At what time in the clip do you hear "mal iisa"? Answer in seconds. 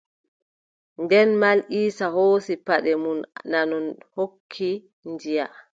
1.41-2.05